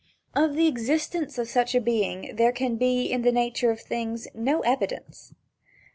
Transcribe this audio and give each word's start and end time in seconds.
Of 0.33 0.55
the 0.55 0.65
existence 0.67 1.37
of 1.37 1.47
such 1.47 1.75
a 1.75 1.79
being 1.79 2.35
there 2.35 2.51
can 2.51 2.75
be, 2.75 3.11
in 3.11 3.21
the 3.21 3.31
nature 3.31 3.69
of 3.69 3.79
things, 3.81 4.27
no 4.33 4.61
evidence. 4.61 5.35